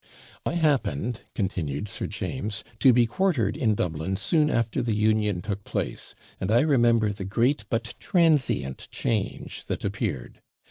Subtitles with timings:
[0.47, 5.63] 'I happened,' continued Sir James, 'to be quartered in Dublin soon after the Union took
[5.63, 10.41] place; and I remember the great but transient change that appeared.